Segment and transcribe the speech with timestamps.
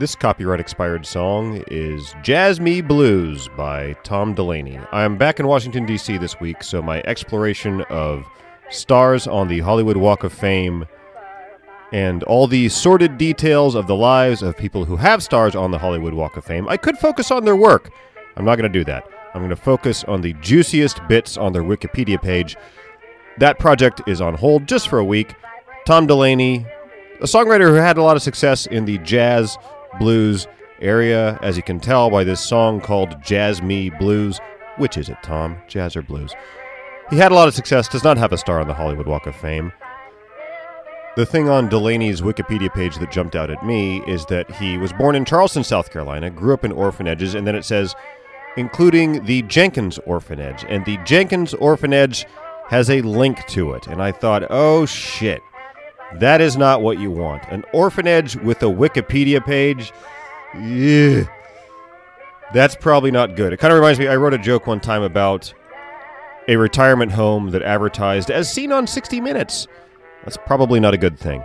[0.00, 4.78] This copyright expired song is Jazz Me Blues by Tom Delaney.
[4.92, 6.16] I'm back in Washington, D.C.
[6.16, 8.24] this week, so my exploration of
[8.70, 10.86] stars on the Hollywood Walk of Fame
[11.92, 15.76] and all the sordid details of the lives of people who have stars on the
[15.76, 17.90] Hollywood Walk of Fame, I could focus on their work.
[18.38, 19.06] I'm not going to do that.
[19.34, 22.56] I'm going to focus on the juiciest bits on their Wikipedia page.
[23.36, 25.34] That project is on hold just for a week.
[25.84, 26.64] Tom Delaney,
[27.20, 29.58] a songwriter who had a lot of success in the jazz
[29.98, 30.46] blues
[30.80, 34.40] area, as you can tell by this song called Jazz Me Blues.
[34.76, 35.58] Which is it, Tom?
[35.68, 36.32] Jazz or blues?
[37.10, 39.26] He had a lot of success, does not have a star on the Hollywood Walk
[39.26, 39.72] of Fame.
[41.16, 44.92] The thing on Delaney's Wikipedia page that jumped out at me is that he was
[44.92, 47.96] born in Charleston, South Carolina, grew up in orphanages, and then it says,
[48.56, 50.64] including the Jenkins Orphanage.
[50.68, 52.26] And the Jenkins Orphanage
[52.68, 53.88] has a link to it.
[53.88, 55.42] And I thought, oh shit,
[56.18, 57.44] that is not what you want.
[57.50, 59.92] An orphanage with a Wikipedia page?
[60.54, 61.24] Yeah.
[62.52, 63.52] That's probably not good.
[63.52, 65.54] It kind of reminds me, I wrote a joke one time about
[66.48, 69.68] a retirement home that advertised as seen on 60 Minutes.
[70.24, 71.44] That's probably not a good thing.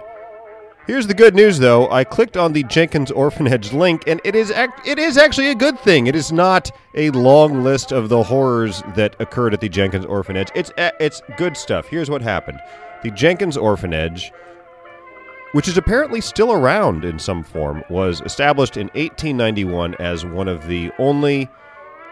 [0.87, 1.89] Here's the good news, though.
[1.89, 5.55] I clicked on the Jenkins Orphanage link, and it is act- it is actually a
[5.55, 6.05] good thing.
[6.05, 10.49] It is not a long list of the horrors that occurred at the Jenkins Orphanage.
[10.53, 11.87] It's eh, it's good stuff.
[11.87, 12.59] Here's what happened:
[13.05, 14.33] the Jenkins Orphanage,
[15.51, 20.65] which is apparently still around in some form, was established in 1891 as one of
[20.65, 21.47] the only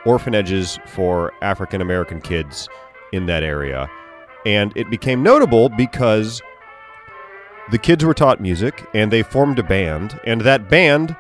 [0.06, 2.70] orphanages for African American kids
[3.12, 3.90] in that area,
[4.46, 6.44] and it became notable because
[7.72, 11.16] the kids were taught music and they formed a band, and that band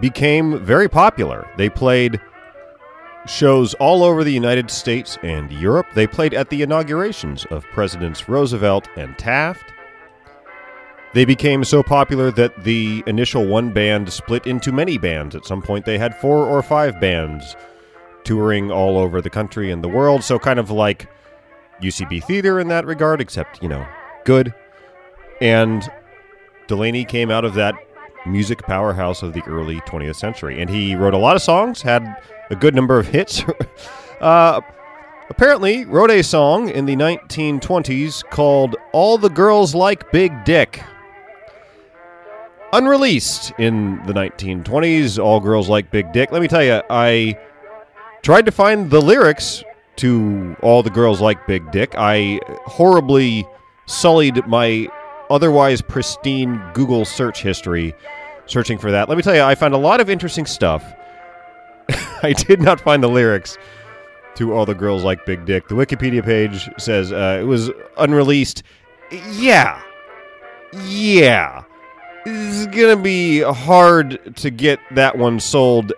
[0.00, 1.46] became very popular.
[1.58, 2.18] They played
[3.26, 5.86] shows all over the United States and Europe.
[5.94, 9.72] They played at the inaugurations of Presidents Roosevelt and Taft.
[11.12, 15.34] They became so popular that the initial one band split into many bands.
[15.34, 17.56] At some point, they had four or five bands
[18.24, 20.22] touring all over the country and the world.
[20.22, 21.08] So, kind of like
[21.82, 23.86] UCB Theater in that regard, except, you know,
[24.24, 24.54] good.
[25.40, 25.90] And
[26.68, 27.74] Delaney came out of that
[28.26, 30.60] music powerhouse of the early 20th century.
[30.60, 33.42] And he wrote a lot of songs, had a good number of hits.
[34.20, 34.60] uh,
[35.28, 40.82] apparently, wrote a song in the 1920s called All the Girls Like Big Dick.
[42.72, 46.30] Unreleased in the 1920s, All Girls Like Big Dick.
[46.30, 47.38] Let me tell you, I
[48.22, 49.64] tried to find the lyrics
[49.96, 51.94] to All the Girls Like Big Dick.
[51.96, 53.46] I horribly
[53.86, 54.88] sullied my
[55.30, 57.94] otherwise pristine Google search history
[58.46, 59.08] searching for that.
[59.08, 60.84] Let me tell you, I found a lot of interesting stuff.
[62.22, 63.56] I did not find the lyrics
[64.34, 65.68] to All the Girls Like Big Dick.
[65.68, 68.62] The Wikipedia page says uh, it was unreleased.
[69.32, 69.80] Yeah.
[70.72, 71.64] Yeah.
[72.26, 75.92] It's going to be hard to get that one sold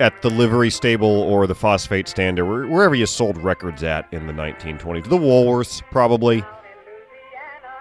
[0.00, 4.26] at the livery stable or the phosphate stand or wherever you sold records at in
[4.26, 5.04] the 1920s.
[5.08, 6.44] The Woolworths, probably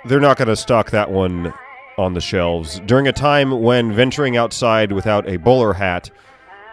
[0.06, 1.54] they're not going to stock that one
[1.98, 6.10] on the shelves during a time when venturing outside without a bowler hat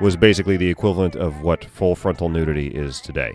[0.01, 3.33] was basically the equivalent of what full frontal nudity is today.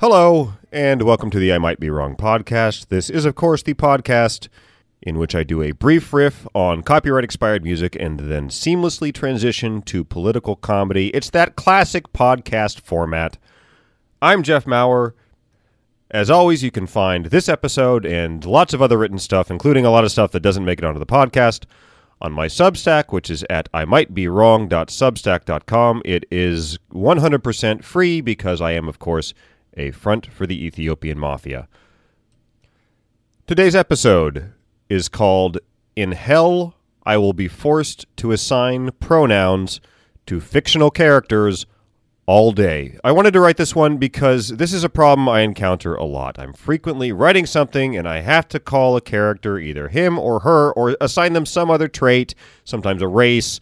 [0.00, 2.88] Hello, and welcome to the I Might Be Wrong podcast.
[2.88, 4.48] This is, of course, the podcast
[5.00, 9.80] in which I do a brief riff on copyright expired music and then seamlessly transition
[9.82, 11.08] to political comedy.
[11.08, 13.38] It's that classic podcast format.
[14.20, 15.14] I'm Jeff Maurer.
[16.12, 19.90] As always, you can find this episode and lots of other written stuff, including a
[19.90, 21.64] lot of stuff that doesn't make it onto the podcast,
[22.20, 26.02] on my Substack, which is at I might be wrong.substack.com.
[26.04, 29.34] It is 100% free because I am, of course,
[29.76, 31.66] a front for the Ethiopian mafia.
[33.46, 34.52] Today's episode
[34.88, 35.58] is called
[35.96, 39.80] In Hell, I Will Be Forced to Assign Pronouns
[40.26, 41.66] to Fictional Characters
[42.26, 42.98] all day.
[43.02, 46.38] I wanted to write this one because this is a problem I encounter a lot.
[46.38, 50.72] I'm frequently writing something and I have to call a character either him or her
[50.72, 52.34] or assign them some other trait,
[52.64, 53.58] sometimes a race,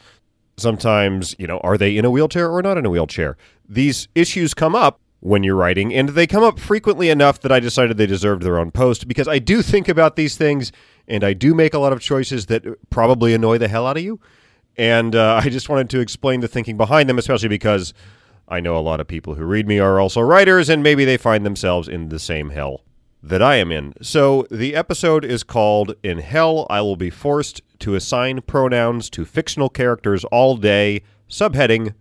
[0.59, 3.37] sometimes, you know, are they in a wheelchair or not in a wheelchair?
[3.69, 7.61] These issues come up when you're writing, and they come up frequently enough that I
[7.61, 10.73] decided they deserved their own post because I do think about these things
[11.07, 14.03] and I do make a lot of choices that probably annoy the hell out of
[14.03, 14.21] you.
[14.77, 17.93] And uh, I just wanted to explain the thinking behind them, especially because
[18.51, 21.17] I know a lot of people who read me are also writers, and maybe they
[21.17, 22.83] find themselves in the same hell
[23.23, 23.95] that I am in.
[24.03, 29.25] So the episode is called In Hell, I Will Be Forced to Assign Pronouns to
[29.25, 31.95] Fictional Characters All Day, subheading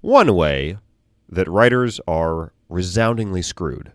[0.00, 0.78] One Way
[1.28, 3.92] That Writers Are Resoundingly Screwed.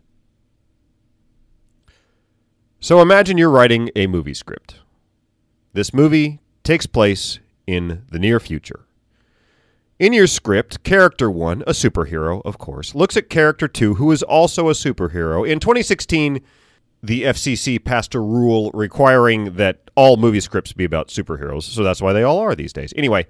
[2.79, 4.81] So imagine you're writing a movie script.
[5.71, 8.85] This movie takes place in the near future.
[9.99, 14.23] In your script, character one, a superhero, of course, looks at character two, who is
[14.23, 15.47] also a superhero.
[15.47, 16.41] In 2016,
[17.03, 22.01] the FCC passed a rule requiring that all movie scripts be about superheroes, so that's
[22.01, 22.93] why they all are these days.
[22.95, 23.27] Anyway,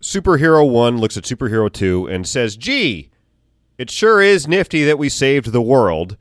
[0.00, 3.10] superhero one looks at superhero two and says, gee,
[3.76, 6.16] it sure is nifty that we saved the world.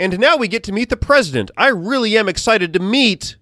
[0.00, 1.50] And now we get to meet the president.
[1.56, 3.36] I really am excited to meet.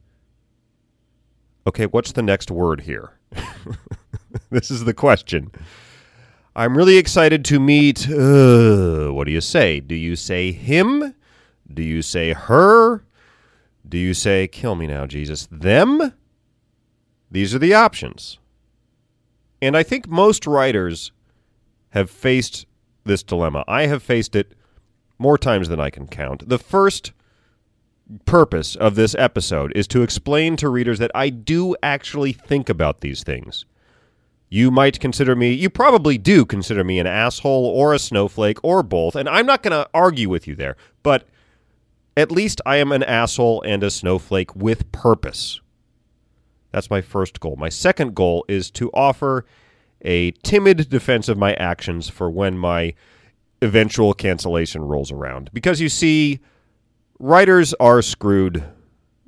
[1.66, 3.18] Okay, what's the next word here?
[4.50, 5.50] this is the question.
[6.54, 8.08] I'm really excited to meet.
[8.08, 9.80] Uh, what do you say?
[9.80, 11.14] Do you say him?
[11.72, 13.04] Do you say her?
[13.88, 15.48] Do you say, kill me now, Jesus?
[15.50, 16.12] Them?
[17.30, 18.38] These are the options.
[19.60, 21.12] And I think most writers
[21.90, 22.66] have faced
[23.04, 23.64] this dilemma.
[23.66, 24.54] I have faced it
[25.18, 26.48] more times than I can count.
[26.48, 27.12] The first
[28.24, 33.00] purpose of this episode is to explain to readers that I do actually think about
[33.00, 33.64] these things.
[34.48, 38.82] You might consider me, you probably do consider me an asshole or a snowflake or
[38.82, 41.26] both, and I'm not going to argue with you there, but
[42.16, 45.60] at least I am an asshole and a snowflake with purpose.
[46.70, 47.56] That's my first goal.
[47.56, 49.44] My second goal is to offer
[50.02, 52.94] a timid defense of my actions for when my
[53.62, 55.50] eventual cancellation rolls around.
[55.52, 56.40] Because you see,
[57.18, 58.62] writers are screwed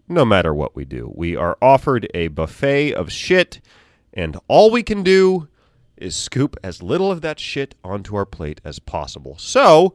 [0.08, 1.12] no matter what we do.
[1.14, 3.60] We are offered a buffet of shit,
[4.18, 5.46] and all we can do
[5.96, 9.36] is scoop as little of that shit onto our plate as possible.
[9.38, 9.94] So,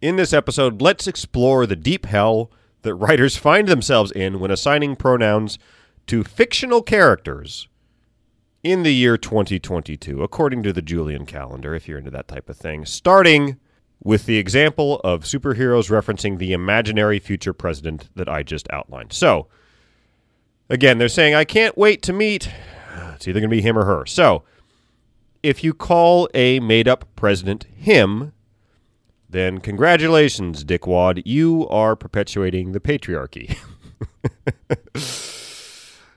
[0.00, 2.52] in this episode, let's explore the deep hell
[2.82, 5.58] that writers find themselves in when assigning pronouns
[6.06, 7.66] to fictional characters
[8.62, 12.56] in the year 2022, according to the Julian calendar, if you're into that type of
[12.56, 13.58] thing, starting
[14.04, 19.12] with the example of superheroes referencing the imaginary future president that I just outlined.
[19.12, 19.48] So,
[20.68, 22.48] again, they're saying, I can't wait to meet.
[23.20, 24.06] It's either going to be him or her.
[24.06, 24.44] So,
[25.42, 28.32] if you call a made up president him,
[29.28, 31.20] then congratulations, Dickwad.
[31.26, 33.58] You are perpetuating the patriarchy.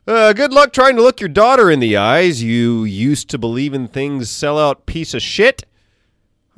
[0.05, 2.43] Uh, good luck trying to look your daughter in the eyes.
[2.43, 5.63] You used to believe in things sell out piece of shit.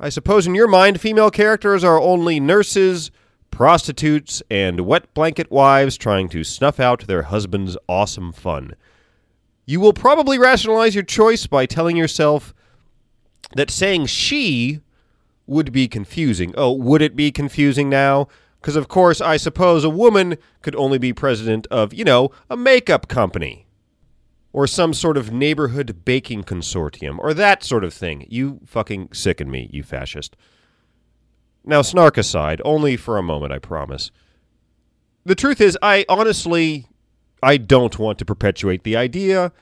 [0.00, 3.12] I suppose in your mind, female characters are only nurses,
[3.52, 8.74] prostitutes, and wet blanket wives trying to snuff out their husband's awesome fun.
[9.66, 12.54] You will probably rationalize your choice by telling yourself
[13.56, 14.80] that saying she
[15.46, 16.54] would be confusing.
[16.56, 18.28] Oh, would it be confusing now?
[18.60, 22.56] Because, of course, I suppose a woman could only be president of, you know, a
[22.56, 23.66] makeup company
[24.52, 28.26] or some sort of neighborhood baking consortium or that sort of thing.
[28.28, 30.36] You fucking sicken me, you fascist.
[31.64, 34.10] Now, snark aside, only for a moment, I promise.
[35.24, 36.86] The truth is, I honestly,
[37.42, 39.52] I don't want to perpetuate the idea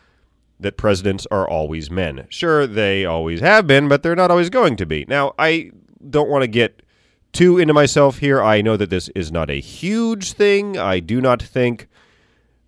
[0.61, 2.27] that presidents are always men.
[2.29, 5.05] Sure, they always have been, but they're not always going to be.
[5.09, 5.71] Now, I
[6.09, 6.83] don't want to get
[7.33, 8.43] too into myself here.
[8.43, 10.79] I know that this is not a huge thing.
[10.79, 11.89] I do not think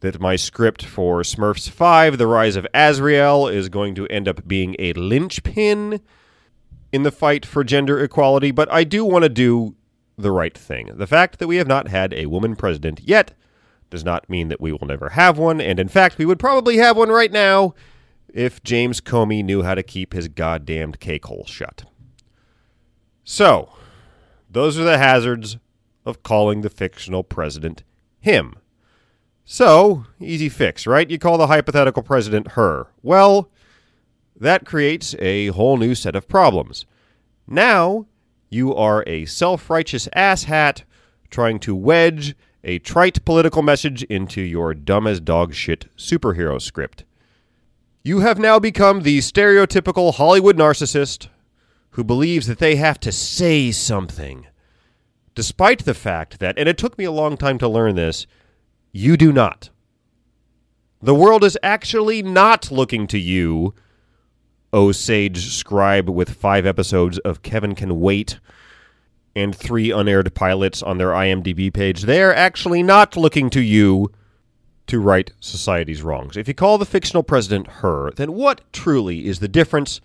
[0.00, 4.46] that my script for Smurfs 5, The Rise of Azrael, is going to end up
[4.46, 6.00] being a linchpin
[6.92, 9.74] in the fight for gender equality, but I do want to do
[10.18, 10.90] the right thing.
[10.94, 13.34] The fact that we have not had a woman president yet
[13.90, 16.76] does not mean that we will never have one, and in fact, we would probably
[16.78, 17.74] have one right now
[18.32, 21.84] if James Comey knew how to keep his goddamned cake hole shut.
[23.24, 23.72] So,
[24.50, 25.58] those are the hazards
[26.04, 27.82] of calling the fictional president
[28.20, 28.54] him.
[29.44, 31.08] So, easy fix, right?
[31.08, 32.88] You call the hypothetical president her.
[33.02, 33.50] Well,
[34.38, 36.84] that creates a whole new set of problems.
[37.46, 38.06] Now,
[38.50, 40.82] you are a self righteous asshat
[41.30, 42.34] trying to wedge
[42.66, 47.04] a trite political message into your dumb as dog shit superhero script.
[48.02, 51.28] You have now become the stereotypical Hollywood narcissist
[51.90, 54.48] who believes that they have to say something,
[55.34, 58.26] despite the fact that, and it took me a long time to learn this,
[58.92, 59.70] you do not.
[61.00, 63.74] The world is actually not looking to you,
[64.72, 68.40] O sage scribe with five episodes of Kevin Can Wait
[69.36, 72.02] and three unaired pilots on their IMDb page.
[72.02, 74.10] They're actually not looking to you
[74.86, 76.36] to right society's wrongs.
[76.36, 80.00] If you call the fictional president her, then what truly is the difference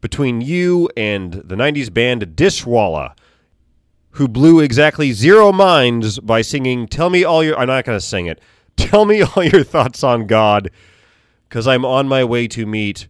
[0.00, 3.16] between you and the 90s band Dishwalla,
[4.12, 7.58] who blew exactly zero minds by singing Tell Me All Your.
[7.58, 8.40] I'm not going to sing it.
[8.76, 10.70] Tell me all your thoughts on God,
[11.48, 13.06] because I'm on my way to meet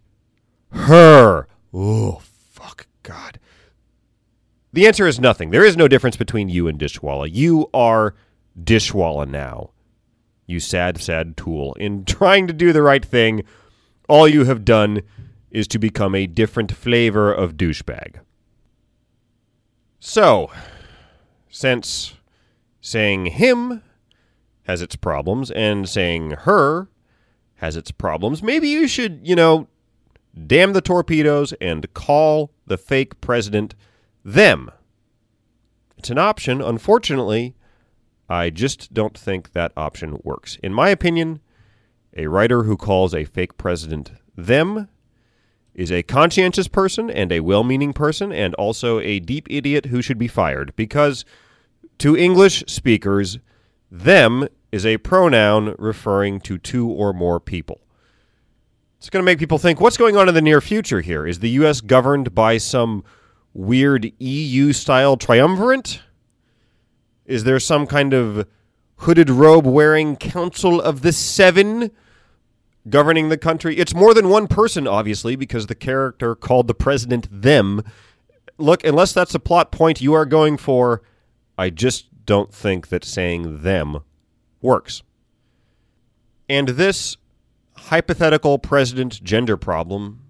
[0.71, 1.47] her.
[1.73, 3.39] Oh, fuck God.
[4.73, 5.51] The answer is nothing.
[5.51, 7.29] There is no difference between you and Dishwalla.
[7.31, 8.15] You are
[8.59, 9.69] Dishwalla now.
[10.47, 11.73] you sad, sad tool.
[11.75, 13.43] In trying to do the right thing,
[14.09, 15.01] all you have done
[15.51, 18.15] is to become a different flavor of douchebag.
[19.99, 20.51] So,
[21.49, 22.15] since
[22.81, 23.83] saying him
[24.63, 26.89] has its problems and saying her
[27.55, 29.67] has its problems, maybe you should, you know,
[30.47, 33.75] damn the torpedoes and call the fake president
[34.23, 34.71] them.
[35.97, 36.61] It's an option.
[36.61, 37.55] Unfortunately,
[38.29, 40.57] I just don't think that option works.
[40.63, 41.39] In my opinion,
[42.15, 44.87] a writer who calls a fake president them
[45.73, 50.01] is a conscientious person and a well meaning person and also a deep idiot who
[50.01, 51.25] should be fired because
[51.99, 53.39] to English speakers,
[53.89, 57.81] them is a pronoun referring to two or more people.
[58.97, 61.27] It's going to make people think what's going on in the near future here?
[61.27, 61.81] Is the U.S.
[61.81, 63.03] governed by some
[63.53, 66.01] weird EU style triumvirate?
[67.25, 68.47] Is there some kind of
[68.97, 71.91] hooded robe wearing Council of the Seven
[72.89, 73.77] governing the country?
[73.77, 77.83] It's more than one person, obviously, because the character called the president them.
[78.57, 81.01] Look, unless that's a plot point you are going for,
[81.57, 84.01] I just don't think that saying them
[84.61, 85.03] works.
[86.49, 87.17] And this
[87.75, 90.22] hypothetical president gender problem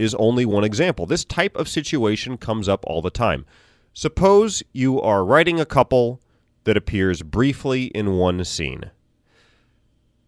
[0.00, 1.06] is only one example.
[1.06, 3.44] This type of situation comes up all the time.
[3.92, 6.20] Suppose you are writing a couple
[6.64, 8.90] that appears briefly in one scene.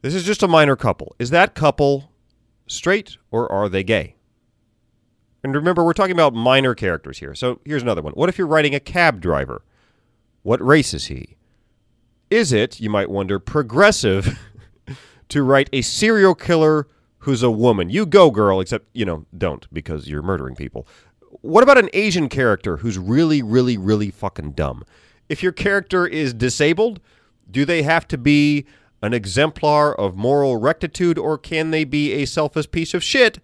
[0.03, 1.15] This is just a minor couple.
[1.19, 2.13] Is that couple
[2.67, 4.17] straight or are they gay?
[5.45, 7.35] And remember, we're talking about minor characters here.
[7.35, 8.13] So here's another one.
[8.13, 9.65] What if you're writing a cab driver?
[10.43, 11.37] What race is he?
[12.31, 14.39] Is it, you might wonder, progressive
[15.29, 16.89] to write a serial killer
[17.23, 17.89] who's a woman?
[17.89, 20.87] You go, girl, except, you know, don't because you're murdering people.
[21.41, 24.85] What about an Asian character who's really, really, really fucking dumb?
[25.29, 27.01] If your character is disabled,
[27.51, 28.67] do they have to be
[29.03, 33.39] an exemplar of moral rectitude or can they be a selfish piece of shit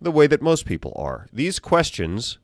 [0.00, 1.26] the way that most people are?
[1.32, 2.38] These questions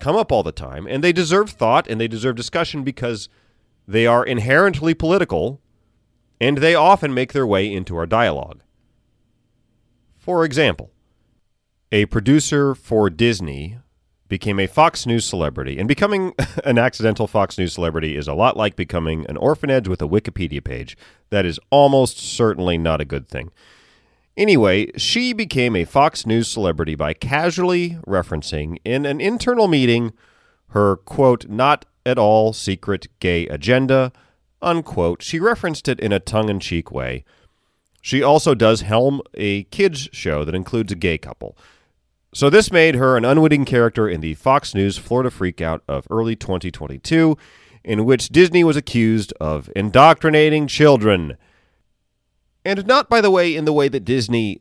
[0.00, 3.28] come up all the time, and they deserve thought and they deserve discussion because
[3.86, 5.60] they are inherently political
[6.40, 8.62] and they often make their way into our dialogue.
[10.30, 10.92] For example,
[11.90, 13.78] a producer for Disney
[14.28, 16.34] became a Fox News celebrity, and becoming
[16.64, 20.62] an accidental Fox News celebrity is a lot like becoming an orphanage with a Wikipedia
[20.62, 20.96] page.
[21.30, 23.50] That is almost certainly not a good thing.
[24.36, 30.12] Anyway, she became a Fox News celebrity by casually referencing in an internal meeting
[30.68, 34.12] her, quote, not at all secret gay agenda,
[34.62, 35.22] unquote.
[35.22, 37.24] She referenced it in a tongue in cheek way.
[38.00, 41.56] She also does helm a kids show that includes a gay couple.
[42.32, 46.36] So this made her an unwitting character in the Fox News Florida freakout of early
[46.36, 47.36] 2022,
[47.82, 51.36] in which Disney was accused of indoctrinating children.
[52.64, 54.60] And not, by the way, in the way that Disney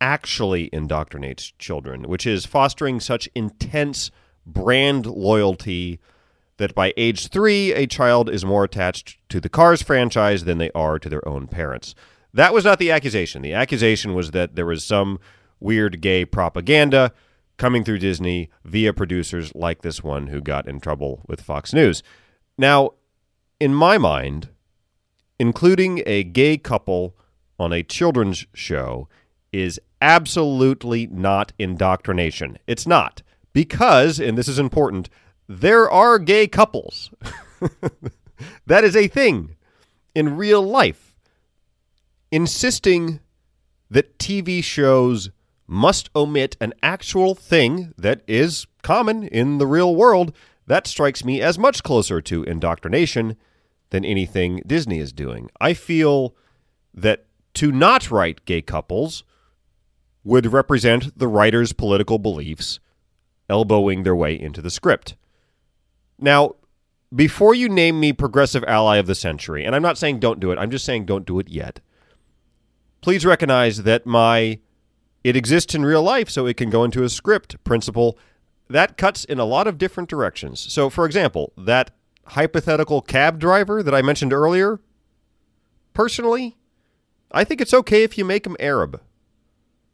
[0.00, 4.10] actually indoctrinates children, which is fostering such intense
[4.44, 6.00] brand loyalty
[6.58, 10.70] that by age three, a child is more attached to the Cars franchise than they
[10.72, 11.94] are to their own parents.
[12.36, 13.40] That was not the accusation.
[13.40, 15.18] The accusation was that there was some
[15.58, 17.14] weird gay propaganda
[17.56, 22.02] coming through Disney via producers like this one who got in trouble with Fox News.
[22.58, 22.90] Now,
[23.58, 24.50] in my mind,
[25.38, 27.16] including a gay couple
[27.58, 29.08] on a children's show
[29.50, 32.58] is absolutely not indoctrination.
[32.66, 33.22] It's not.
[33.54, 35.08] Because, and this is important,
[35.48, 37.10] there are gay couples.
[38.66, 39.56] that is a thing
[40.14, 41.05] in real life.
[42.30, 43.20] Insisting
[43.90, 45.30] that TV shows
[45.66, 50.32] must omit an actual thing that is common in the real world,
[50.66, 53.36] that strikes me as much closer to indoctrination
[53.90, 55.50] than anything Disney is doing.
[55.60, 56.34] I feel
[56.94, 59.24] that to not write gay couples
[60.24, 62.80] would represent the writer's political beliefs
[63.48, 65.14] elbowing their way into the script.
[66.18, 66.56] Now,
[67.14, 70.50] before you name me progressive ally of the century, and I'm not saying don't do
[70.50, 71.80] it, I'm just saying don't do it yet.
[73.06, 74.58] Please recognize that my
[75.22, 78.18] it exists in real life so it can go into a script principle
[78.68, 80.58] that cuts in a lot of different directions.
[80.72, 81.92] So, for example, that
[82.24, 84.80] hypothetical cab driver that I mentioned earlier,
[85.94, 86.56] personally,
[87.30, 89.00] I think it's okay if you make him Arab.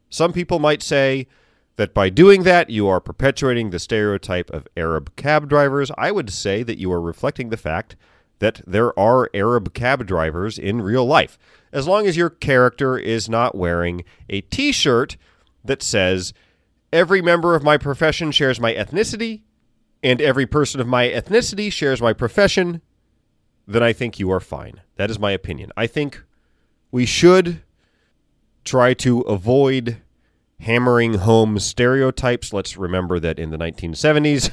[0.09, 1.27] Some people might say
[1.75, 5.91] that by doing that, you are perpetuating the stereotype of Arab cab drivers.
[5.99, 7.95] I would say that you are reflecting the fact
[8.39, 11.37] that there are Arab cab drivers in real life.
[11.71, 15.17] As long as your character is not wearing a t shirt
[15.63, 16.33] that says,
[16.93, 19.41] Every member of my profession shares my ethnicity,
[20.03, 22.83] and every person of my ethnicity shares my profession,
[23.65, 24.81] then I think you are fine.
[24.97, 25.71] That is my opinion.
[25.75, 26.21] I think
[26.91, 27.63] we should
[28.63, 30.03] try to avoid
[30.59, 32.53] hammering home stereotypes.
[32.53, 34.51] Let's remember that in the 1970s,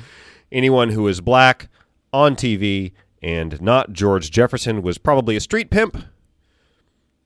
[0.52, 1.68] anyone who was black
[2.10, 5.96] on TV and not George Jefferson was probably a street pimp.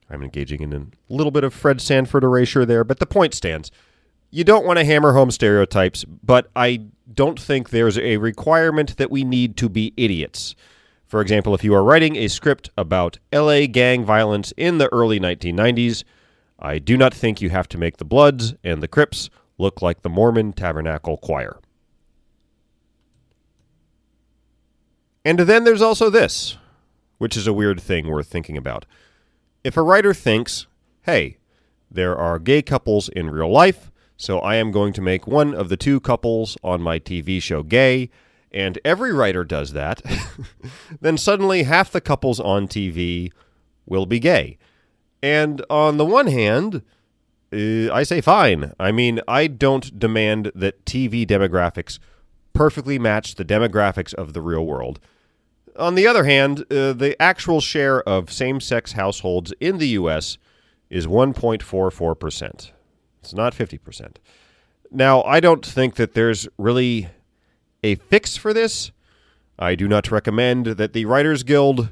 [0.08, 3.72] I'm engaging in a little bit of Fred Sanford erasure there, but the point stands.
[4.30, 9.10] You don't want to hammer home stereotypes, but I don't think there's a requirement that
[9.10, 10.54] we need to be idiots.
[11.06, 15.20] For example, if you are writing a script about LA gang violence in the early
[15.20, 16.04] 1990s,
[16.58, 20.02] I do not think you have to make the Bloods and the Crips look like
[20.02, 21.58] the Mormon Tabernacle Choir.
[25.26, 26.56] And then there's also this,
[27.18, 28.86] which is a weird thing worth thinking about.
[29.64, 30.68] If a writer thinks,
[31.02, 31.38] hey,
[31.90, 35.68] there are gay couples in real life, so I am going to make one of
[35.68, 38.08] the two couples on my TV show gay,
[38.52, 40.00] and every writer does that,
[41.00, 43.32] then suddenly half the couples on TV
[43.84, 44.58] will be gay.
[45.24, 46.82] And on the one hand,
[47.52, 48.74] uh, I say fine.
[48.78, 51.98] I mean, I don't demand that TV demographics
[52.52, 55.00] perfectly match the demographics of the real world.
[55.78, 60.38] On the other hand, uh, the actual share of same sex households in the U.S.
[60.90, 62.70] is 1.44%.
[63.20, 64.16] It's not 50%.
[64.90, 67.08] Now, I don't think that there's really
[67.82, 68.92] a fix for this.
[69.58, 71.90] I do not recommend that the Writers Guild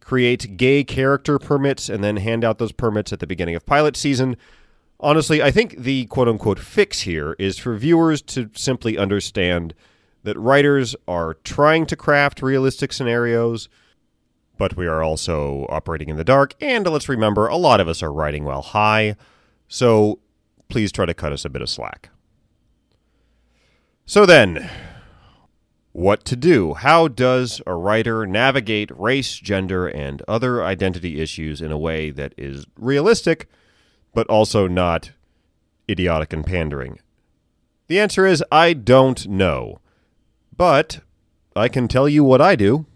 [0.00, 3.96] create gay character permits and then hand out those permits at the beginning of pilot
[3.96, 4.36] season.
[5.00, 9.74] Honestly, I think the quote unquote fix here is for viewers to simply understand
[10.24, 13.68] that writers are trying to craft realistic scenarios,
[14.58, 16.54] but we are also operating in the dark.
[16.60, 19.16] And let's remember, a lot of us are writing while high,
[19.68, 20.18] so
[20.68, 22.10] please try to cut us a bit of slack.
[24.06, 24.70] So then,
[25.94, 26.74] what to do.
[26.74, 32.34] How does a writer navigate race, gender, and other identity issues in a way that
[32.36, 33.48] is realistic,
[34.12, 35.12] but also not
[35.88, 36.98] idiotic and pandering?
[37.86, 39.78] The answer is I don't know.
[40.56, 41.00] But
[41.56, 42.86] I can tell you what I do.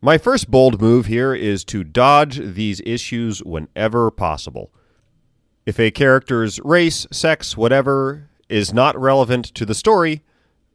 [0.00, 4.70] My first bold move here is to dodge these issues whenever possible.
[5.64, 10.22] If a character's race, sex, whatever is not relevant to the story,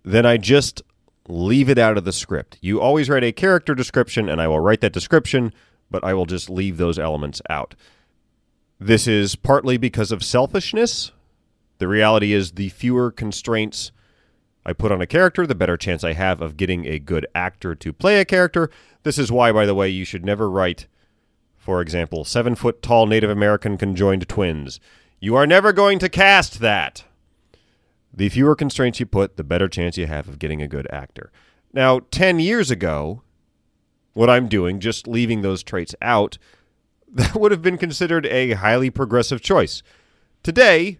[0.03, 0.81] then I just
[1.27, 2.57] leave it out of the script.
[2.59, 5.53] You always write a character description, and I will write that description,
[5.91, 7.75] but I will just leave those elements out.
[8.79, 11.11] This is partly because of selfishness.
[11.77, 13.91] The reality is, the fewer constraints
[14.65, 17.75] I put on a character, the better chance I have of getting a good actor
[17.75, 18.69] to play a character.
[19.03, 20.87] This is why, by the way, you should never write,
[21.57, 24.79] for example, seven foot tall Native American conjoined twins.
[25.19, 27.03] You are never going to cast that.
[28.13, 31.31] The fewer constraints you put, the better chance you have of getting a good actor.
[31.73, 33.21] Now, 10 years ago,
[34.13, 36.37] what I'm doing, just leaving those traits out,
[37.11, 39.83] that would have been considered a highly progressive choice.
[40.43, 40.99] Today,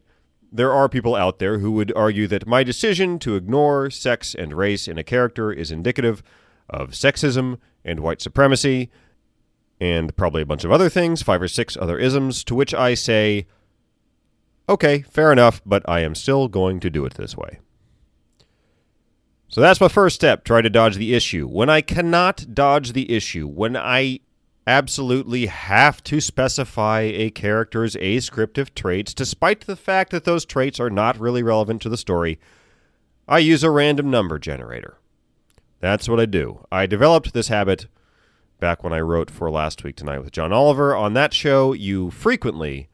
[0.52, 4.54] there are people out there who would argue that my decision to ignore sex and
[4.54, 6.24] race in a character is indicative
[6.70, 8.90] of sexism and white supremacy,
[9.80, 12.94] and probably a bunch of other things, five or six other isms, to which I
[12.94, 13.48] say,
[14.68, 17.60] Okay, fair enough, but I am still going to do it this way.
[19.48, 20.44] So that's my first step.
[20.44, 21.48] Try to dodge the issue.
[21.48, 24.20] When I cannot dodge the issue, when I
[24.68, 30.90] absolutely have to specify a character's ascriptive traits, despite the fact that those traits are
[30.90, 32.40] not really relevant to the story,
[33.28, 34.98] I use a random number generator.
[35.80, 36.66] That's what I do.
[36.72, 37.88] I developed this habit
[38.60, 40.96] back when I wrote for Last Week Tonight with John Oliver.
[40.96, 42.90] On that show, you frequently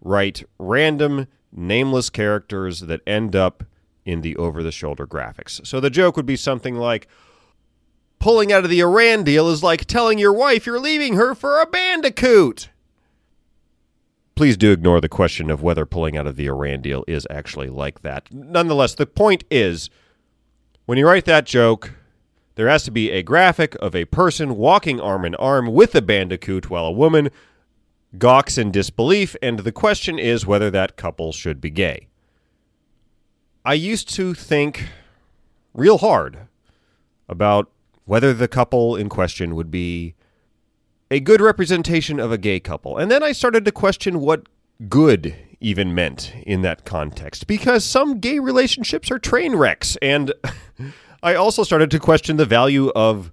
[0.00, 3.64] write random nameless characters that end up
[4.04, 5.64] in the over the shoulder graphics.
[5.66, 7.06] So the joke would be something like
[8.20, 11.60] pulling out of the Iran deal is like telling your wife you're leaving her for
[11.60, 12.68] a bandicoot.
[14.36, 17.68] Please do ignore the question of whether pulling out of the Iran deal is actually
[17.68, 18.32] like that.
[18.32, 19.90] Nonetheless, the point is
[20.86, 21.94] when you write that joke,
[22.54, 26.02] there has to be a graphic of a person walking arm in arm with a
[26.02, 27.30] bandicoot while a woman
[28.18, 32.08] gawks in disbelief, and the question is whether that couple should be gay.
[33.64, 34.88] I used to think
[35.74, 36.38] real hard
[37.28, 37.70] about
[38.10, 40.16] whether the couple in question would be
[41.12, 42.98] a good representation of a gay couple.
[42.98, 44.48] And then I started to question what
[44.88, 49.96] good even meant in that context because some gay relationships are train wrecks.
[50.02, 50.32] And
[51.22, 53.30] I also started to question the value of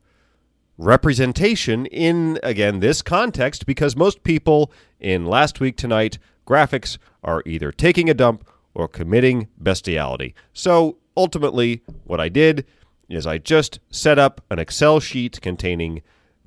[0.78, 7.72] representation in, again, this context because most people in Last Week Tonight graphics are either
[7.72, 10.36] taking a dump or committing bestiality.
[10.54, 12.63] So ultimately, what I did
[13.10, 16.02] is I just set up an Excel sheet containing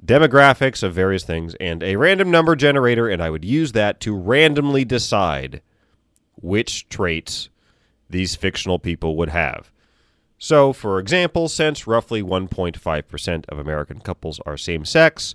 [0.04, 4.16] demographics of various things, and a random number generator, and I would use that to
[4.16, 5.60] randomly decide
[6.36, 7.48] which traits
[8.08, 9.70] these fictional people would have.
[10.38, 15.34] So, for example, since roughly 1.5% of American couples are same sex,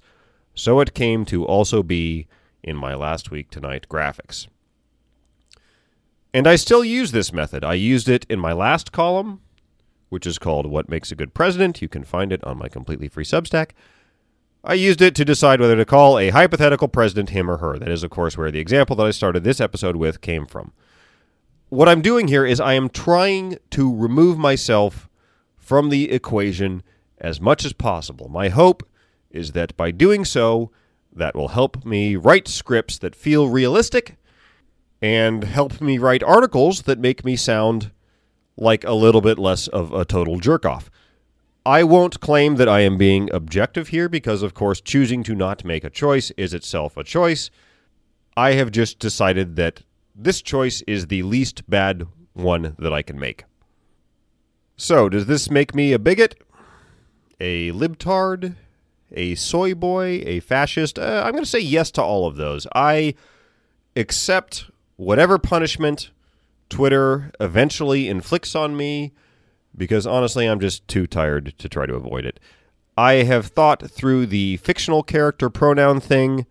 [0.55, 2.27] so it came to also be
[2.63, 4.47] in my last week tonight graphics.
[6.33, 7.63] And I still use this method.
[7.63, 9.41] I used it in my last column,
[10.09, 11.81] which is called What Makes a Good President.
[11.81, 13.71] You can find it on my completely free Substack.
[14.63, 17.77] I used it to decide whether to call a hypothetical president him or her.
[17.77, 20.73] That is, of course, where the example that I started this episode with came from.
[21.69, 25.07] What I'm doing here is I am trying to remove myself
[25.55, 26.81] from the equation
[27.19, 28.27] as much as possible.
[28.27, 28.87] My hope
[29.29, 30.71] is that by doing so,
[31.13, 34.17] that will help me write scripts that feel realistic
[35.01, 37.91] and help me write articles that make me sound
[38.57, 40.89] like a little bit less of a total jerk off.
[41.65, 45.65] I won't claim that I am being objective here because, of course, choosing to not
[45.65, 47.49] make a choice is itself a choice.
[48.37, 49.81] I have just decided that
[50.15, 53.45] this choice is the least bad one that I can make.
[54.77, 56.35] So, does this make me a bigot?
[57.39, 58.55] A libtard?
[59.11, 60.21] A soy boy?
[60.25, 60.99] A fascist?
[60.99, 62.67] Uh, I'm going to say yes to all of those.
[62.75, 63.15] I
[63.95, 66.11] accept whatever punishment
[66.69, 69.13] Twitter eventually inflicts on me
[69.77, 72.39] because honestly, I'm just too tired to try to avoid it.
[72.97, 76.45] I have thought through the fictional character pronoun thing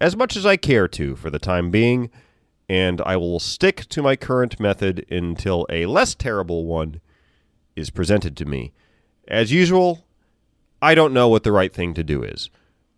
[0.00, 2.10] as much as I care to for the time being,
[2.68, 7.00] and I will stick to my current method until a less terrible one
[7.74, 8.72] is presented to me.
[9.26, 10.06] As usual,
[10.82, 12.50] I don't know what the right thing to do is.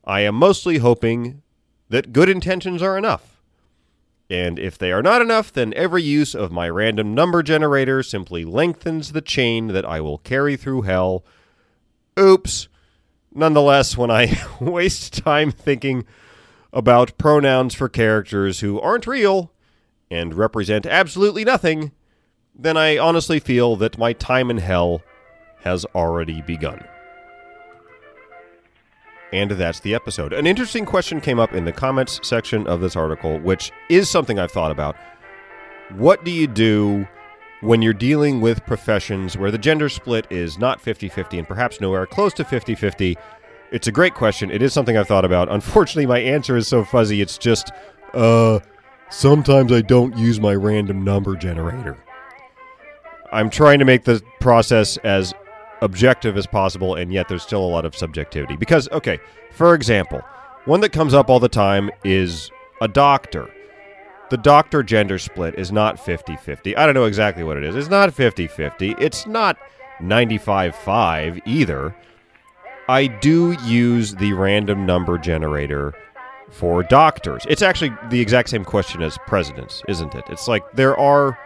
[0.05, 1.43] I am mostly hoping
[1.91, 3.38] that good intentions are enough.
[4.31, 8.45] And if they are not enough, then every use of my random number generator simply
[8.45, 11.25] lengthens the chain that I will carry through hell.
[12.19, 12.69] Oops.
[13.35, 16.05] Nonetheless, when I waste time thinking
[16.73, 19.53] about pronouns for characters who aren't real
[20.11, 21.93] and represent absolutely nothing,
[22.55, 25.03] then I honestly feel that my time in hell
[25.61, 26.85] has already begun.
[29.33, 30.33] And that's the episode.
[30.33, 34.39] An interesting question came up in the comments section of this article, which is something
[34.39, 34.97] I've thought about.
[35.97, 37.07] What do you do
[37.61, 41.81] when you're dealing with professions where the gender split is not 50 50 and perhaps
[41.81, 43.17] nowhere close to 50 50?
[43.71, 44.51] It's a great question.
[44.51, 45.51] It is something I've thought about.
[45.51, 47.21] Unfortunately, my answer is so fuzzy.
[47.21, 47.71] It's just,
[48.15, 48.61] uh,
[49.11, 51.99] sometimes I don't use my random number generator.
[53.31, 55.35] I'm trying to make the process as
[55.81, 58.57] objective as possible, and yet there's still a lot of subjectivity.
[58.57, 59.19] Because, okay,
[59.53, 60.23] for example,
[60.65, 63.51] one that comes up all the time is a doctor.
[64.31, 66.77] The doctor gender split is not 50 50.
[66.77, 67.75] I don't know exactly what it is.
[67.75, 68.95] It's not 50 50.
[68.99, 69.57] It's not
[70.01, 71.97] 95 5 either.
[72.89, 75.95] I do use the random number generator
[76.51, 77.45] for doctors.
[77.49, 80.25] It's actually the exact same question as presidents, isn't it?
[80.29, 81.39] It's like there are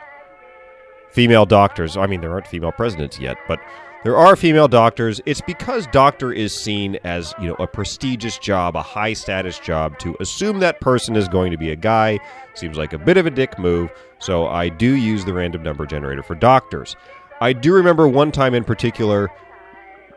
[1.10, 1.96] female doctors.
[1.96, 3.60] I mean, there aren't female presidents yet, but
[4.04, 5.20] there are female doctors.
[5.26, 9.98] It's because doctor is seen as, you know, a prestigious job, a high status job.
[10.00, 12.18] To assume that person is going to be a guy
[12.54, 13.92] seems like a bit of a dick move.
[14.18, 16.96] So I do use the random number generator for doctors.
[17.40, 19.30] I do remember one time in particular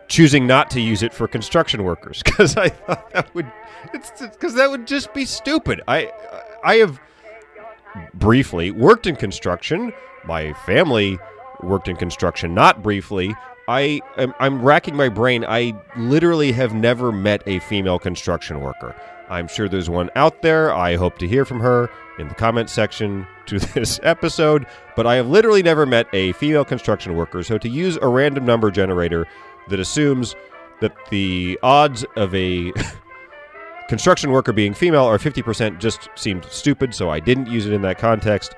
[0.08, 3.52] choosing not to use it for construction workers because I thought that would
[3.94, 5.82] it's because that would just be stupid.
[5.88, 6.12] I
[6.64, 7.00] I have
[8.14, 9.94] briefly worked in construction.
[10.26, 11.20] My family
[11.62, 13.36] worked in construction, not briefly.
[13.68, 15.44] I am I'm racking my brain.
[15.48, 18.96] I literally have never met a female construction worker.
[19.30, 20.74] I'm sure there's one out there.
[20.74, 25.16] I hope to hear from her in the comment section to this episode, but I
[25.16, 27.42] have literally never met a female construction worker.
[27.44, 29.28] So to use a random number generator
[29.70, 30.36] that assumes
[30.82, 32.72] that the odds of a
[33.90, 37.82] construction worker being female are 50% just seemed stupid, so I didn't use it in
[37.82, 38.56] that context.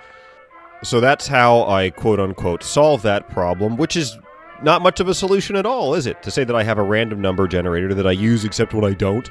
[0.84, 4.18] So that's how I quote unquote solve that problem, which is
[4.64, 6.22] not much of a solution at all, is it?
[6.24, 8.94] To say that I have a random number generator that I use except when I
[8.94, 9.30] don't.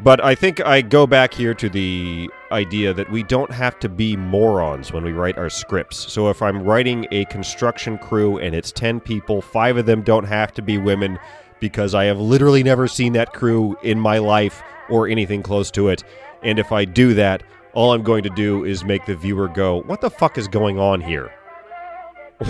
[0.00, 3.88] But I think I go back here to the idea that we don't have to
[3.88, 6.12] be morons when we write our scripts.
[6.12, 10.24] So if I'm writing a construction crew and it's 10 people, five of them don't
[10.24, 11.18] have to be women
[11.60, 15.88] because I have literally never seen that crew in my life or anything close to
[15.88, 16.02] it.
[16.42, 19.82] And if I do that, all I'm going to do is make the viewer go,
[19.82, 21.32] What the fuck is going on here?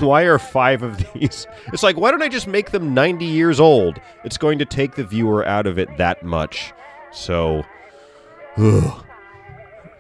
[0.01, 1.47] Why are five of these?
[1.73, 4.01] It's like, why don't I just make them 90 years old?
[4.25, 6.73] It's going to take the viewer out of it that much.
[7.13, 7.63] So,
[8.57, 9.05] ugh.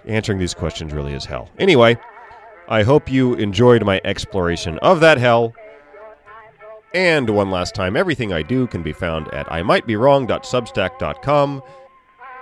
[0.06, 1.50] answering these questions really is hell.
[1.58, 1.98] Anyway,
[2.68, 5.54] I hope you enjoyed my exploration of that hell.
[6.94, 11.62] And one last time, everything I do can be found at imightbewrong.substack.com.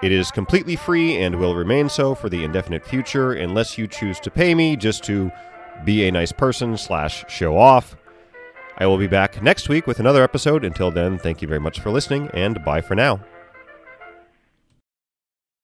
[0.02, 4.20] It is completely free and will remain so for the indefinite future unless you choose
[4.20, 5.30] to pay me just to
[5.84, 7.96] be a nice person slash show off.
[8.78, 10.64] I will be back next week with another episode.
[10.64, 13.20] Until then, thank you very much for listening and bye for now.